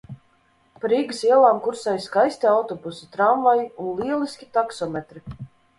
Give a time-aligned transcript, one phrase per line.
[0.85, 5.29] Pa Rīgas ielām kursēja skaisti autobusi, tramvaji un lieliski taksometri.